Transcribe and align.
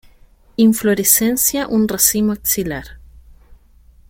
Inflorescencia 0.57 1.67
un 1.67 1.87
racimo 1.87 2.31
axilar. 2.31 2.97